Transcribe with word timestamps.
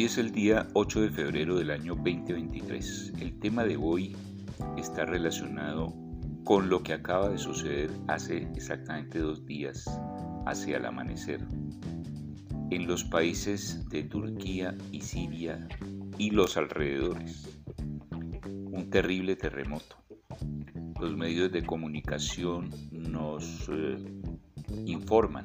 Hoy 0.00 0.06
es 0.06 0.16
el 0.16 0.32
día 0.32 0.66
8 0.72 1.02
de 1.02 1.10
febrero 1.10 1.58
del 1.58 1.70
año 1.70 1.94
2023. 1.94 3.12
El 3.20 3.38
tema 3.38 3.64
de 3.64 3.76
hoy 3.76 4.16
está 4.78 5.04
relacionado 5.04 5.92
con 6.42 6.70
lo 6.70 6.82
que 6.82 6.94
acaba 6.94 7.28
de 7.28 7.36
suceder 7.36 7.90
hace 8.08 8.48
exactamente 8.56 9.18
dos 9.18 9.44
días, 9.44 9.84
hacia 10.46 10.78
el 10.78 10.86
amanecer, 10.86 11.46
en 12.70 12.86
los 12.86 13.04
países 13.04 13.86
de 13.90 14.04
Turquía 14.04 14.74
y 14.90 15.02
Siria 15.02 15.68
y 16.16 16.30
los 16.30 16.56
alrededores. 16.56 17.60
Un 18.46 18.88
terrible 18.88 19.36
terremoto. 19.36 19.96
Los 20.98 21.14
medios 21.14 21.52
de 21.52 21.62
comunicación 21.62 22.70
nos 22.90 23.68
eh, 23.68 23.98
informan 24.86 25.44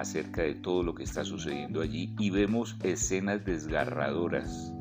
acerca 0.00 0.42
de 0.42 0.54
todo 0.54 0.82
lo 0.82 0.94
que 0.94 1.04
está 1.04 1.24
sucediendo 1.24 1.80
allí 1.80 2.14
y 2.18 2.30
vemos 2.30 2.76
escenas 2.82 3.44
desgarradoras 3.44 4.72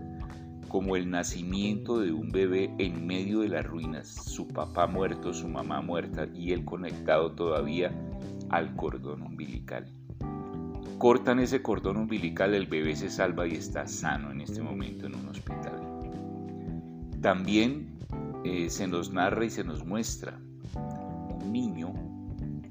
como 0.70 0.95
el 0.95 1.09
nacimiento 1.09 2.00
de 2.00 2.12
un 2.12 2.32
bebé 2.32 2.73
en 2.78 3.05
medio 3.05 3.40
de 3.40 3.50
las 3.50 3.66
ruinas, 3.66 4.08
su 4.08 4.48
papá 4.48 4.88
muerto, 4.88 5.34
su 5.34 5.48
mamá 5.48 5.82
muerta 5.82 6.28
y 6.34 6.52
él 6.52 6.64
conectado 6.64 7.32
todavía 7.32 7.92
al 8.50 8.76
cordón 8.76 9.23
umbilical. 9.23 9.88
Cortan 11.00 11.40
ese 11.40 11.62
cordón 11.62 11.98
umbilical, 11.98 12.54
el 12.54 12.67
bebé 12.67 12.95
se 12.95 13.09
salva 13.09 13.48
y 13.48 13.54
está 13.54 13.88
sano 13.88 14.31
en 14.31 14.42
este 14.42 14.62
momento 14.62 15.08
en 15.08 15.16
un 15.16 15.28
hospital. 15.30 15.81
También 17.22 17.98
eh, 18.44 18.70
se 18.70 18.88
nos 18.88 19.12
narra 19.12 19.45
y 19.45 19.50
se 19.50 19.64
nos 19.64 19.86
muestra 19.86 20.40
un 20.76 21.52
niño 21.52 21.94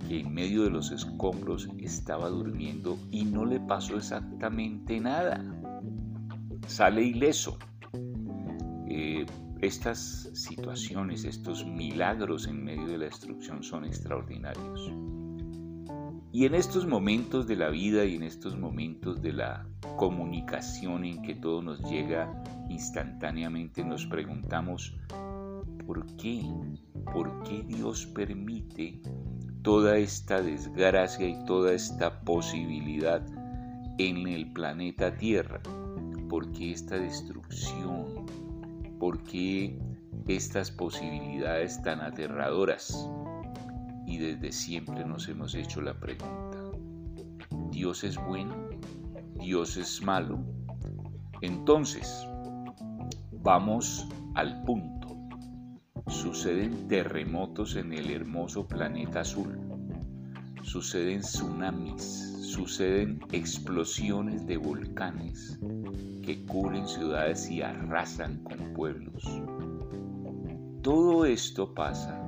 que 0.09 0.21
en 0.21 0.33
medio 0.33 0.62
de 0.65 0.71
los 0.71 0.91
escombros 0.91 1.69
estaba 1.79 2.30
durmiendo 2.30 2.99
y 3.11 3.25
no 3.25 3.45
le 3.45 3.61
pasó 3.61 3.97
exactamente 3.97 4.99
nada. 4.99 5.45
Sale 6.66 7.02
ileso. 7.02 7.59
Eh, 8.88 9.27
estas 9.60 10.30
situaciones, 10.32 11.24
estos 11.24 11.66
milagros 11.66 12.47
en 12.47 12.65
medio 12.65 12.87
de 12.87 12.99
la 12.99 13.05
destrucción 13.05 13.63
son 13.63 13.85
extraordinarios. 13.85 14.91
Y 16.32 16.47
en 16.47 16.54
estos 16.54 16.87
momentos 16.87 17.47
de 17.47 17.57
la 17.57 17.69
vida 17.69 18.04
y 18.04 18.15
en 18.15 18.23
estos 18.23 18.57
momentos 18.57 19.21
de 19.21 19.32
la 19.32 19.66
comunicación 19.97 21.04
en 21.04 21.23
que 21.23 21.35
todo 21.35 21.60
nos 21.60 21.80
llega 21.91 22.43
instantáneamente, 22.71 23.85
nos 23.85 24.07
preguntamos, 24.07 24.97
¿por 25.87 26.07
qué? 26.16 26.43
¿Por 27.13 27.43
qué 27.43 27.63
Dios 27.66 28.07
permite 28.07 29.01
toda 29.62 29.96
esta 29.98 30.40
desgracia 30.40 31.26
y 31.26 31.45
toda 31.45 31.73
esta 31.73 32.20
posibilidad 32.20 33.23
en 33.98 34.28
el 34.28 34.52
planeta 34.52 35.16
Tierra? 35.16 35.60
¿Por 36.28 36.52
qué 36.52 36.73
esta 36.73 36.98
destrucción? 36.98 38.26
¿Por 38.98 39.23
qué 39.24 39.79
estas 40.26 40.70
posibilidades 40.70 41.82
tan 41.82 42.01
aterradoras? 42.01 43.09
Y 44.06 44.18
desde 44.18 44.52
siempre 44.52 45.04
nos 45.04 45.29
hemos 45.29 45.54
hecho 45.54 45.80
la 45.80 45.98
pregunta, 45.98 46.59
¿Dios 47.70 48.04
es 48.04 48.16
bueno? 48.16 48.54
¿Dios 49.40 49.76
es 49.76 50.02
malo? 50.02 50.38
Entonces, 51.42 52.26
vamos 53.42 54.09
al 54.34 54.62
punto 54.62 54.98
suceden 56.09 56.88
terremotos 56.88 57.76
en 57.76 57.92
el 57.92 58.10
hermoso 58.10 58.66
planeta 58.66 59.20
azul, 59.20 59.59
suceden 60.62 61.20
tsunamis, 61.20 62.02
suceden 62.40 63.20
explosiones 63.32 64.47
de 64.47 64.56
volcanes 64.56 65.59
que 66.22 66.44
cubren 66.47 66.88
ciudades 66.88 67.50
y 67.50 67.62
arrasan 67.62 68.42
con 68.42 68.72
pueblos. 68.72 69.22
Todo 70.82 71.26
esto 71.26 71.74
pasa 71.74 72.18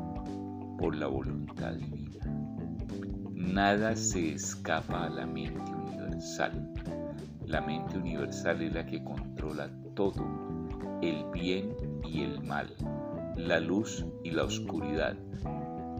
por 0.78 0.94
la 0.94 1.06
voluntad 1.06 1.72
divina. 1.72 2.26
Nada 3.32 3.96
se 3.96 4.34
escapa 4.34 5.06
a 5.06 5.10
la 5.10 5.26
mente 5.26 5.72
universal. 5.72 6.72
La 7.46 7.60
mente 7.62 7.98
universal 7.98 8.62
es 8.62 8.74
la 8.74 8.86
que 8.86 9.02
controla 9.02 9.70
todo, 9.94 10.24
el 11.02 11.24
bien 11.32 11.74
y 12.04 12.22
el 12.22 12.42
mal 12.42 12.74
la 13.46 13.58
luz 13.60 14.04
y 14.22 14.30
la 14.30 14.44
oscuridad. 14.44 15.16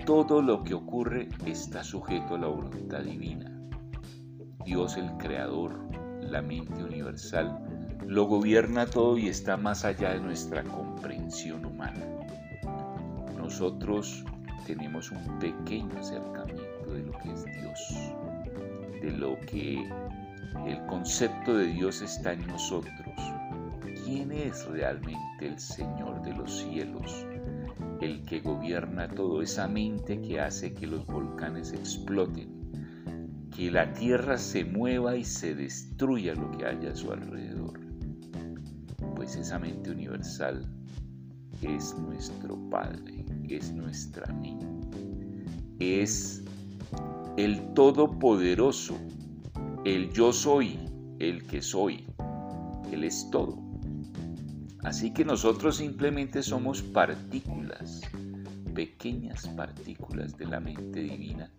Todo 0.05 0.43
lo 0.43 0.63
que 0.63 0.75
ocurre 0.75 1.29
está 1.47 1.83
sujeto 1.83 2.35
a 2.35 2.39
la 2.39 2.47
voluntad 2.49 3.01
divina. 3.01 3.51
Dios 4.65 4.97
el 4.97 5.11
Creador, 5.17 5.79
la 6.21 6.43
mente 6.43 6.85
universal, 6.85 7.59
lo 8.07 8.25
gobierna 8.25 8.87
todo 8.87 9.17
y 9.19 9.29
está 9.29 9.57
más 9.57 9.85
allá 9.85 10.11
de 10.11 10.21
nuestra 10.21 10.63
comprensión 10.65 11.65
humana. 11.65 12.05
Nosotros 13.37 14.25
tenemos 14.67 15.11
un 15.11 15.39
pequeño 15.39 15.99
acercamiento 15.99 16.93
de 16.93 17.03
lo 17.03 17.13
que 17.13 17.33
es 17.33 17.45
Dios, 17.45 18.13
de 19.01 19.13
lo 19.13 19.39
que 19.41 19.89
el 20.67 20.87
concepto 20.87 21.57
de 21.57 21.67
Dios 21.67 22.03
está 22.03 22.33
en 22.33 22.47
nosotros. 22.47 22.95
¿Quién 24.05 24.33
es 24.33 24.67
realmente 24.67 25.47
el 25.47 25.59
Señor 25.59 26.23
de 26.23 26.35
los 26.35 26.59
cielos? 26.59 27.27
El 28.01 28.23
que 28.23 28.41
gobierna 28.41 29.09
todo, 29.09 29.43
esa 29.43 29.69
mente 29.69 30.21
que 30.21 30.41
hace 30.41 30.73
que 30.73 30.87
los 30.87 31.07
volcanes 31.07 31.73
exploten, 31.73 32.49
que 33.55 33.71
la 33.71 33.93
tierra 33.93 34.39
se 34.39 34.65
mueva 34.65 35.17
y 35.17 35.25
se 35.25 35.55
destruya 35.55 36.35
lo 36.35 36.51
que 36.53 36.65
haya 36.65 36.91
a 36.93 36.97
su 36.97 37.13
alrededor. 37.13 37.79
Pues 39.15 39.37
esa 39.37 39.59
mente 39.59 39.91
universal 39.91 40.65
es 41.61 41.95
nuestro 41.99 42.57
Padre, 42.71 43.27
es 43.49 43.73
nuestra 43.73 44.33
mente, 44.33 44.97
es 45.79 46.43
el 47.37 47.75
Todopoderoso, 47.75 48.97
el 49.85 50.11
yo 50.13 50.33
soy, 50.33 50.79
el 51.19 51.47
que 51.47 51.61
soy, 51.61 52.07
Él 52.91 53.05
es 53.05 53.29
todo. 53.31 53.70
Así 54.83 55.13
que 55.13 55.25
nosotros 55.25 55.77
simplemente 55.77 56.43
somos 56.43 56.83
partículas, 56.83 58.01
pequeñas 58.75 59.47
partículas 59.49 60.37
de 60.39 60.47
la 60.47 60.59
mente 60.59 61.01
divina, 61.01 61.51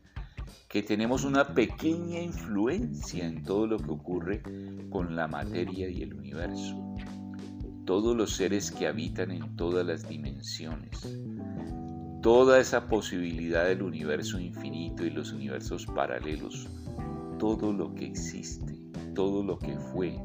que 0.67 0.81
tenemos 0.81 1.23
una 1.23 1.53
pequeña 1.53 2.19
influencia 2.19 3.25
en 3.25 3.43
todo 3.43 3.67
lo 3.67 3.77
que 3.77 3.91
ocurre 3.91 4.41
con 4.89 5.15
la 5.15 5.27
materia 5.27 5.87
y 5.89 6.01
el 6.01 6.15
universo. 6.15 6.95
Todos 7.85 8.15
los 8.15 8.35
seres 8.35 8.71
que 8.71 8.87
habitan 8.87 9.31
en 9.31 9.55
todas 9.55 9.85
las 9.85 10.07
dimensiones, 10.07 11.15
toda 12.21 12.59
esa 12.59 12.87
posibilidad 12.87 13.65
del 13.65 13.83
universo 13.83 14.39
infinito 14.39 15.05
y 15.05 15.09
los 15.09 15.31
universos 15.31 15.85
paralelos, 15.85 16.67
todo 17.37 17.73
lo 17.73 17.93
que 17.93 18.05
existe, 18.05 18.79
todo 19.13 19.43
lo 19.43 19.59
que 19.59 19.77
fue, 19.77 20.23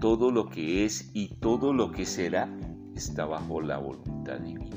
todo 0.00 0.30
lo 0.30 0.48
que 0.48 0.84
es 0.84 1.10
y 1.12 1.28
todo 1.36 1.72
lo 1.72 1.90
que 1.90 2.06
será 2.06 2.48
está 2.94 3.24
bajo 3.24 3.60
la 3.60 3.78
voluntad 3.78 4.38
divina. 4.38 4.76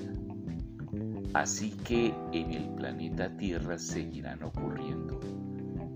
Así 1.33 1.71
que 1.85 2.13
en 2.33 2.51
el 2.51 2.69
planeta 2.73 3.35
Tierra 3.37 3.77
seguirán 3.77 4.41
ocurriendo 4.43 5.19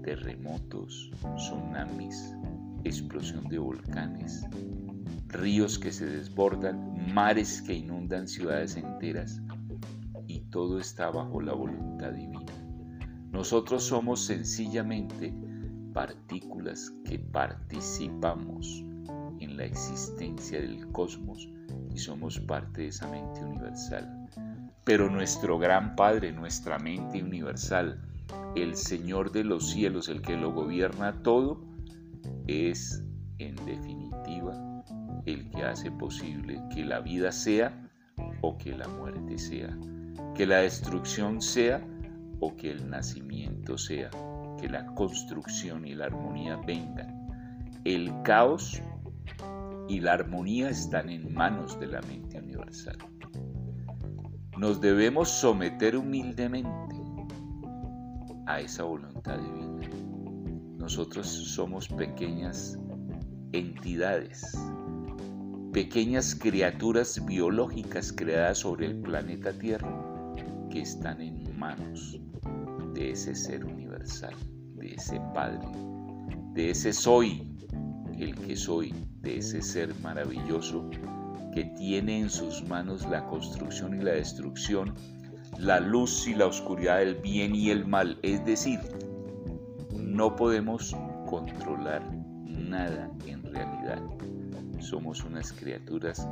terremotos, 0.03 1.09
tsunamis, 1.37 2.35
explosión 2.83 3.43
de 3.45 3.57
volcanes, 3.57 4.45
ríos 5.29 5.79
que 5.79 5.91
se 5.91 6.05
desbordan, 6.05 7.11
mares 7.13 7.63
que 7.63 7.73
inundan 7.73 8.27
ciudades 8.27 8.77
enteras 8.77 9.41
y 10.27 10.41
todo 10.51 10.79
está 10.79 11.09
bajo 11.09 11.41
la 11.41 11.53
voluntad 11.53 12.11
divina. 12.11 12.53
Nosotros 13.31 13.83
somos 13.83 14.23
sencillamente 14.23 15.33
partículas 15.93 16.93
que 17.05 17.17
participamos 17.17 18.85
la 19.57 19.65
existencia 19.65 20.59
del 20.59 20.91
cosmos 20.91 21.49
y 21.93 21.97
somos 21.97 22.39
parte 22.39 22.81
de 22.81 22.87
esa 22.87 23.09
mente 23.09 23.43
universal. 23.43 24.27
Pero 24.83 25.09
nuestro 25.09 25.57
gran 25.57 25.95
Padre, 25.95 26.31
nuestra 26.31 26.77
mente 26.77 27.23
universal, 27.23 28.01
el 28.55 28.75
Señor 28.75 29.31
de 29.31 29.43
los 29.43 29.69
cielos, 29.71 30.09
el 30.09 30.21
que 30.21 30.35
lo 30.35 30.51
gobierna 30.51 31.23
todo, 31.23 31.63
es 32.47 33.03
en 33.39 33.55
definitiva 33.65 34.83
el 35.25 35.49
que 35.49 35.63
hace 35.63 35.91
posible 35.91 36.61
que 36.73 36.85
la 36.85 36.99
vida 36.99 37.31
sea 37.31 37.73
o 38.41 38.57
que 38.57 38.75
la 38.75 38.87
muerte 38.87 39.37
sea, 39.37 39.75
que 40.35 40.45
la 40.45 40.57
destrucción 40.57 41.41
sea 41.41 41.85
o 42.39 42.55
que 42.55 42.71
el 42.71 42.89
nacimiento 42.89 43.77
sea, 43.77 44.09
que 44.59 44.69
la 44.69 44.85
construcción 44.93 45.87
y 45.87 45.95
la 45.95 46.05
armonía 46.05 46.57
vengan. 46.57 47.27
El 47.83 48.11
caos 48.23 48.81
y 49.87 49.99
la 49.99 50.13
armonía 50.13 50.69
están 50.69 51.09
en 51.09 51.33
manos 51.33 51.79
de 51.79 51.87
la 51.87 52.01
mente 52.01 52.39
universal. 52.39 52.97
Nos 54.57 54.81
debemos 54.81 55.29
someter 55.29 55.97
humildemente 55.97 56.95
a 58.47 58.61
esa 58.61 58.83
voluntad 58.83 59.37
divina. 59.37 59.89
Nosotros 60.77 61.27
somos 61.27 61.87
pequeñas 61.89 62.79
entidades, 63.51 64.57
pequeñas 65.73 66.35
criaturas 66.35 67.23
biológicas 67.25 68.13
creadas 68.13 68.59
sobre 68.59 68.87
el 68.87 69.01
planeta 69.01 69.51
Tierra 69.51 69.93
que 70.69 70.81
están 70.81 71.21
en 71.21 71.57
manos 71.57 72.19
de 72.93 73.11
ese 73.11 73.35
ser 73.35 73.65
universal, 73.65 74.35
de 74.75 74.93
ese 74.93 75.19
Padre, 75.33 75.67
de 76.53 76.69
ese 76.69 76.93
soy, 76.93 77.54
el 78.19 78.35
que 78.35 78.55
soy, 78.55 78.93
de 79.21 79.37
ese 79.37 79.61
ser 79.61 79.93
maravilloso 80.01 80.89
que 81.53 81.65
tiene 81.77 82.19
en 82.19 82.29
sus 82.29 82.63
manos 82.63 83.07
la 83.09 83.25
construcción 83.27 83.99
y 83.99 84.03
la 84.03 84.11
destrucción, 84.11 84.93
la 85.57 85.79
luz 85.79 86.27
y 86.27 86.35
la 86.35 86.47
oscuridad, 86.47 87.01
el 87.01 87.15
bien 87.15 87.55
y 87.55 87.69
el 87.69 87.85
mal. 87.85 88.19
Es 88.21 88.43
decir, 88.45 88.79
no 89.95 90.35
podemos 90.35 90.95
controlar 91.25 92.03
nada 92.45 93.09
en 93.25 93.43
realidad 93.43 94.01
somos 94.85 95.23
unas 95.23 95.51
criaturas 95.51 96.27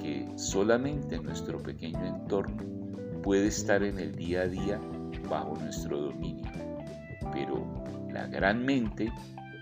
que 0.00 0.28
solamente 0.36 1.16
en 1.16 1.24
nuestro 1.24 1.58
pequeño 1.58 2.04
entorno 2.04 2.62
puede 3.22 3.48
estar 3.48 3.82
en 3.82 3.98
el 3.98 4.14
día 4.14 4.42
a 4.42 4.48
día 4.48 4.80
bajo 5.28 5.56
nuestro 5.56 5.98
dominio, 5.98 6.44
pero 7.32 7.66
la 8.12 8.26
gran 8.26 8.64
mente 8.64 9.10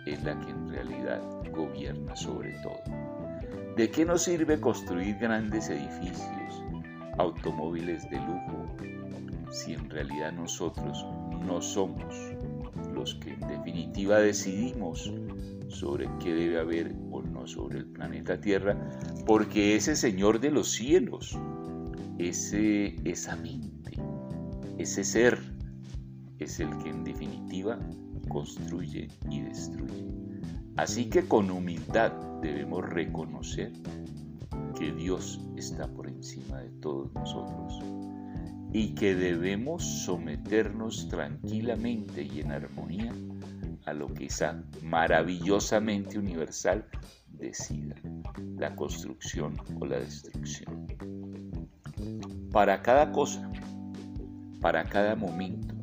es 0.07 0.23
la 0.23 0.39
que 0.39 0.51
en 0.51 0.69
realidad 0.69 1.23
gobierna 1.53 2.15
sobre 2.17 2.53
todo. 2.63 2.81
¿De 3.77 3.91
qué 3.91 4.05
nos 4.05 4.23
sirve 4.23 4.61
construir 4.61 5.17
grandes 5.19 5.69
edificios, 5.69 6.63
automóviles 7.19 8.09
de 8.11 8.19
lujo, 8.19 8.77
si 9.51 9.75
en 9.75 9.89
realidad 9.89 10.33
nosotros 10.33 11.05
no 11.47 11.61
somos 11.61 12.15
los 12.93 13.15
que 13.17 13.35
en 13.35 13.41
definitiva 13.41 14.19
decidimos 14.19 15.13
sobre 15.69 16.09
qué 16.23 16.35
debe 16.35 16.59
haber 16.61 16.95
o 17.11 17.23
no 17.23 17.47
sobre 17.47 17.79
el 17.79 17.87
planeta 17.87 18.41
Tierra, 18.41 18.77
porque 19.27 19.77
ese 19.77 19.97
Señor 19.97 20.41
de 20.41 20.51
los 20.51 20.71
cielos, 20.71 21.39
ese, 22.19 22.97
esa 23.05 23.37
mente, 23.37 23.99
ese 24.79 25.05
ser, 25.05 25.39
es 26.39 26.61
el 26.61 26.77
que 26.79 26.91
en 26.91 27.05
definitiva 27.05 27.79
construye 28.29 29.09
y 29.31 29.41
destruye. 29.41 30.07
Así 30.77 31.09
que 31.09 31.27
con 31.27 31.51
humildad 31.51 32.13
debemos 32.43 32.85
reconocer 32.89 33.73
que 34.79 34.93
Dios 34.93 35.41
está 35.57 35.87
por 35.89 36.09
encima 36.09 36.59
de 36.61 36.71
todos 36.81 37.13
nosotros 37.15 37.81
y 38.73 38.95
que 38.95 39.15
debemos 39.15 39.85
someternos 40.05 41.09
tranquilamente 41.09 42.23
y 42.23 42.41
en 42.41 42.51
armonía 42.51 43.13
a 43.87 43.93
lo 43.93 44.13
que 44.13 44.27
esa 44.27 44.65
maravillosamente 44.83 46.19
universal 46.19 46.85
decida, 47.29 47.95
la 48.57 48.75
construcción 48.75 49.57
o 49.81 49.87
la 49.87 50.01
destrucción. 50.01 50.87
Para 52.51 52.83
cada 52.83 53.13
cosa, 53.13 53.51
para 54.61 54.85
cada 54.85 55.15
momento, 55.15 55.74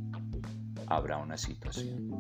habrá 0.96 1.18
una 1.18 1.38
situación. 1.38 2.12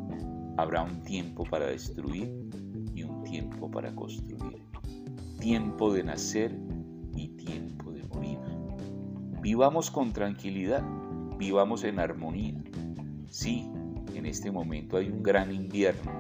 Habrá 0.57 0.83
un 0.83 1.01
tiempo 1.03 1.43
para 1.43 1.67
destruir 1.67 2.49
y 2.95 3.03
un 3.03 3.23
tiempo 3.23 3.69
para 3.69 3.93
construir. 3.95 4.61
Tiempo 5.39 5.93
de 5.93 6.03
nacer 6.03 6.57
y 7.15 7.29
tiempo 7.29 7.91
de 7.91 8.03
morir. 8.03 8.39
Vivamos 9.41 9.89
con 9.91 10.13
tranquilidad, 10.13 10.83
vivamos 11.37 11.83
en 11.83 11.99
armonía. 11.99 12.61
Sí, 13.29 13.69
en 14.13 14.25
este 14.25 14.51
momento 14.51 14.97
hay 14.97 15.09
un 15.09 15.23
gran 15.23 15.51
invierno 15.51 16.11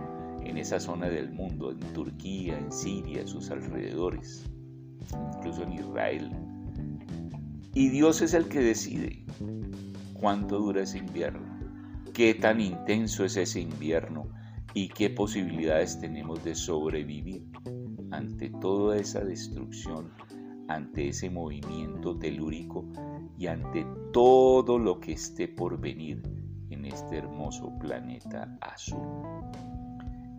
en 0.43 0.57
esa 0.57 0.79
zona 0.79 1.07
del 1.07 1.31
mundo, 1.31 1.71
en 1.71 1.79
Turquía, 1.93 2.57
en 2.57 2.71
Siria, 2.71 3.27
sus 3.27 3.51
alrededores, 3.51 4.49
incluso 5.35 5.63
en 5.63 5.73
Israel. 5.73 6.31
Y 7.73 7.89
Dios 7.89 8.21
es 8.21 8.33
el 8.33 8.47
que 8.49 8.59
decide 8.59 9.23
cuánto 10.19 10.59
dura 10.59 10.81
ese 10.81 10.97
invierno, 10.97 11.50
qué 12.13 12.33
tan 12.33 12.59
intenso 12.59 13.25
es 13.25 13.37
ese 13.37 13.61
invierno 13.61 14.27
y 14.73 14.89
qué 14.89 15.09
posibilidades 15.09 15.99
tenemos 15.99 16.43
de 16.43 16.55
sobrevivir 16.55 17.45
ante 18.11 18.49
toda 18.61 18.97
esa 18.97 19.21
destrucción, 19.21 20.11
ante 20.67 21.09
ese 21.09 21.29
movimiento 21.29 22.17
telúrico 22.17 22.85
y 23.37 23.47
ante 23.47 23.85
todo 24.11 24.77
lo 24.77 24.99
que 24.99 25.13
esté 25.13 25.47
por 25.47 25.79
venir 25.79 26.21
en 26.69 26.85
este 26.85 27.17
hermoso 27.17 27.71
planeta 27.79 28.57
azul. 28.61 29.07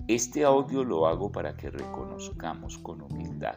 Este 0.08 0.44
audio 0.44 0.84
lo 0.84 1.06
hago 1.06 1.30
para 1.30 1.56
que 1.56 1.70
reconozcamos 1.70 2.78
con 2.78 3.02
humildad 3.02 3.56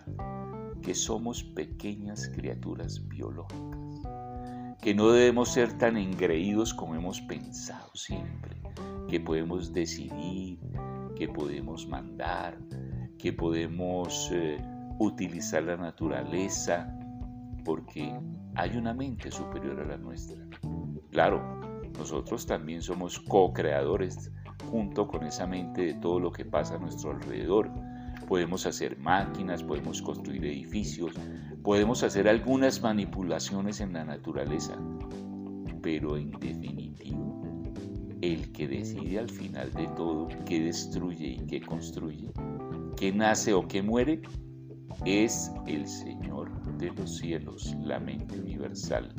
que 0.81 0.93
somos 0.93 1.43
pequeñas 1.43 2.29
criaturas 2.35 3.07
biológicas, 3.07 3.84
que 4.85 4.93
no 4.93 5.09
debemos 5.09 5.49
ser 5.49 5.75
tan 5.79 5.97
engreídos 5.97 6.71
como 6.71 6.93
hemos 6.93 7.19
pensado 7.21 7.89
siempre, 7.95 8.55
que 9.09 9.19
podemos 9.19 9.73
decidir, 9.73 10.59
que 11.15 11.27
podemos 11.27 11.87
mandar, 11.87 12.55
que 13.17 13.33
podemos 13.33 14.29
eh, 14.31 14.63
utilizar 14.99 15.63
la 15.63 15.75
naturaleza, 15.75 16.95
porque 17.63 18.15
hay 18.53 18.77
una 18.77 18.93
mente 18.93 19.31
superior 19.31 19.79
a 19.79 19.85
la 19.85 19.97
nuestra. 19.97 20.37
Claro, 21.09 21.41
nosotros 21.97 22.45
también 22.45 22.83
somos 22.83 23.19
co-creadores 23.21 24.31
junto 24.69 25.07
con 25.07 25.23
esa 25.23 25.47
mente 25.47 25.81
de 25.81 25.93
todo 25.95 26.19
lo 26.19 26.31
que 26.31 26.45
pasa 26.45 26.75
a 26.75 26.77
nuestro 26.77 27.09
alrededor. 27.09 27.71
Podemos 28.27 28.65
hacer 28.65 28.97
máquinas, 28.97 29.63
podemos 29.63 30.01
construir 30.01 30.45
edificios, 30.45 31.13
podemos 31.63 32.03
hacer 32.03 32.27
algunas 32.27 32.81
manipulaciones 32.81 33.81
en 33.81 33.93
la 33.93 34.03
naturaleza, 34.03 34.77
pero 35.81 36.17
en 36.17 36.31
definitiva, 36.31 37.19
el 38.21 38.51
que 38.51 38.67
decide 38.67 39.19
al 39.19 39.29
final 39.29 39.71
de 39.73 39.87
todo 39.89 40.27
qué 40.45 40.59
destruye 40.61 41.27
y 41.27 41.45
qué 41.45 41.61
construye, 41.61 42.31
qué 42.97 43.11
nace 43.11 43.53
o 43.53 43.67
qué 43.67 43.81
muere, 43.81 44.21
es 45.05 45.51
el 45.67 45.87
Señor 45.87 46.49
de 46.77 46.91
los 46.91 47.17
cielos, 47.17 47.75
la 47.83 47.99
mente 47.99 48.39
universal 48.39 49.13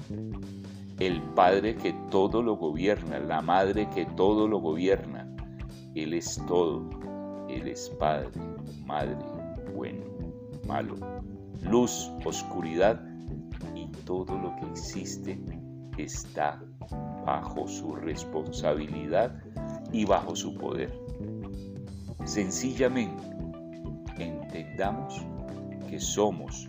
el 0.99 1.23
Padre 1.35 1.77
que 1.77 1.93
todo 2.11 2.43
lo 2.43 2.57
gobierna, 2.57 3.19
la 3.19 3.43
Madre 3.43 3.89
que 3.95 4.07
todo 4.07 4.49
lo 4.49 4.59
gobierna. 4.59 5.31
Él 5.95 6.15
es 6.15 6.41
todo. 6.47 6.89
Él 7.49 7.69
es 7.69 7.91
Padre, 7.99 8.31
Madre, 8.85 9.17
bueno, 9.75 10.05
malo, 10.67 10.97
luz, 11.63 12.11
oscuridad 12.25 13.01
y 13.75 13.87
todo 14.05 14.37
lo 14.37 14.55
que 14.57 14.71
existe 14.71 15.39
está 15.97 16.61
bajo 17.25 17.67
su 17.67 17.95
responsabilidad 17.97 19.43
y 19.93 20.05
bajo 20.05 20.37
su 20.37 20.55
poder. 20.55 20.93
Sencillamente, 22.25 23.23
entendamos 24.19 25.21
que 25.89 26.01
somos 26.01 26.67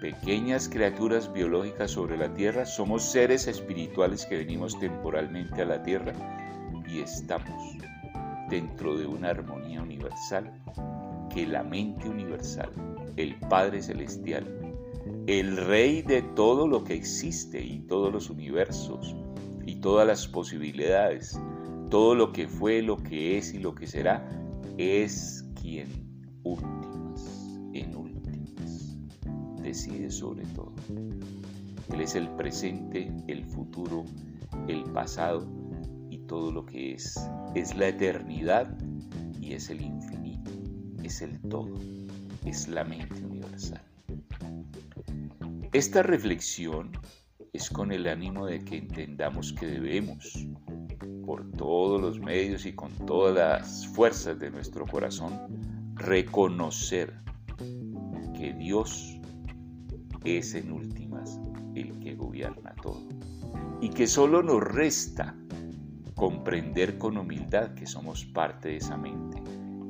pequeñas 0.00 0.68
criaturas 0.68 1.32
biológicas 1.32 1.92
sobre 1.92 2.16
la 2.16 2.32
tierra, 2.34 2.66
somos 2.66 3.02
seres 3.02 3.46
espirituales 3.46 4.26
que 4.26 4.38
venimos 4.38 4.78
temporalmente 4.78 5.62
a 5.62 5.66
la 5.66 5.82
tierra 5.82 6.12
y 6.88 7.00
estamos 7.00 7.76
dentro 8.52 8.98
de 8.98 9.06
una 9.06 9.30
armonía 9.30 9.80
universal 9.80 10.52
que 11.32 11.46
la 11.46 11.62
mente 11.62 12.06
universal, 12.06 12.70
el 13.16 13.34
Padre 13.48 13.80
Celestial, 13.80 14.46
el 15.26 15.56
Rey 15.56 16.02
de 16.02 16.20
todo 16.20 16.68
lo 16.68 16.84
que 16.84 16.92
existe 16.92 17.64
y 17.64 17.78
todos 17.80 18.12
los 18.12 18.28
universos 18.28 19.16
y 19.64 19.76
todas 19.76 20.06
las 20.06 20.28
posibilidades, 20.28 21.40
todo 21.88 22.14
lo 22.14 22.30
que 22.30 22.46
fue, 22.46 22.82
lo 22.82 22.98
que 22.98 23.38
es 23.38 23.54
y 23.54 23.58
lo 23.58 23.74
que 23.74 23.86
será, 23.86 24.28
es 24.76 25.48
quien 25.58 25.88
últimas, 26.42 27.48
en 27.72 27.96
decide 29.62 30.10
sobre 30.10 30.44
todo. 30.48 30.74
Él 31.90 32.02
es 32.02 32.14
el 32.16 32.28
presente, 32.36 33.10
el 33.28 33.46
futuro, 33.46 34.04
el 34.68 34.82
pasado 34.84 35.61
todo 36.32 36.50
lo 36.50 36.64
que 36.64 36.94
es. 36.94 37.28
Es 37.54 37.76
la 37.76 37.88
eternidad 37.88 38.66
y 39.38 39.52
es 39.52 39.68
el 39.68 39.82
infinito, 39.82 40.50
es 41.02 41.20
el 41.20 41.38
todo, 41.42 41.78
es 42.46 42.68
la 42.68 42.84
mente 42.84 43.22
universal. 43.22 43.82
Esta 45.74 46.02
reflexión 46.02 46.90
es 47.52 47.68
con 47.68 47.92
el 47.92 48.06
ánimo 48.06 48.46
de 48.46 48.64
que 48.64 48.78
entendamos 48.78 49.52
que 49.52 49.66
debemos, 49.66 50.46
por 51.26 51.50
todos 51.50 52.00
los 52.00 52.18
medios 52.18 52.64
y 52.64 52.72
con 52.72 52.90
todas 53.04 53.34
las 53.34 53.86
fuerzas 53.88 54.38
de 54.38 54.50
nuestro 54.50 54.86
corazón, 54.86 55.38
reconocer 55.96 57.12
que 58.34 58.54
Dios 58.58 59.20
es 60.24 60.54
en 60.54 60.72
últimas 60.72 61.38
el 61.74 61.98
que 61.98 62.14
gobierna 62.14 62.74
todo. 62.80 63.06
Y 63.82 63.90
que 63.90 64.06
solo 64.06 64.42
nos 64.42 64.62
resta 64.62 65.36
comprender 66.22 66.98
con 66.98 67.18
humildad 67.18 67.74
que 67.74 67.84
somos 67.84 68.24
parte 68.24 68.68
de 68.68 68.76
esa 68.76 68.96
mente, 68.96 69.42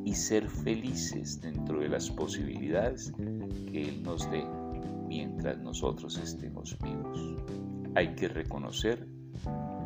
y 0.03 0.15
ser 0.15 0.49
felices 0.49 1.43
dentro 1.43 1.81
de 1.81 1.91
las 1.91 2.09
posibilidades 2.09 3.13
que 3.71 3.83
Él 3.91 4.03
nos 4.03 4.31
dé 4.31 4.43
mientras 5.07 5.59
nosotros 5.59 6.17
estemos 6.17 6.75
vivos. 6.83 7.37
Hay 7.95 8.15
que 8.15 8.29
reconocer 8.29 9.07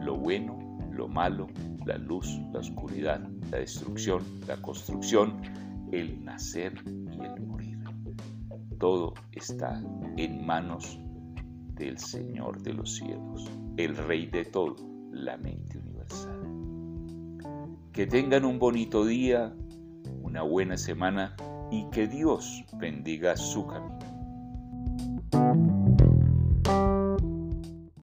lo 0.01 0.19
bueno, 0.19 0.57
lo 0.93 1.09
malo, 1.09 1.49
la 1.85 1.99
luz, 1.99 2.29
la 2.53 2.61
oscuridad, 2.61 3.29
la 3.51 3.59
destrucción, 3.59 4.23
la 4.47 4.57
construcción, 4.63 5.43
el 5.91 6.25
nacer 6.25 6.81
y 6.87 7.25
el 7.25 7.45
morir. 7.45 7.81
Todo 8.79 9.15
está 9.33 9.83
en 10.17 10.47
manos 10.47 10.97
del 11.75 11.99
Señor 11.99 12.63
de 12.63 12.73
los 12.73 12.95
cielos, 12.95 13.51
el 13.77 13.97
Rey 13.97 14.27
de 14.27 14.45
todo, 14.45 14.77
la 15.11 15.37
mente 15.37 15.79
universal. 15.79 16.36
Que 17.97 18.07
tengan 18.07 18.45
un 18.45 18.59
bonito 18.59 19.07
día, 19.07 19.55
una 20.21 20.43
buena 20.43 20.77
semana 20.77 21.35
y 21.71 21.89
que 21.89 22.07
Dios 22.07 22.63
bendiga 22.75 23.39
su 23.39 23.67
camino. 23.67 24.06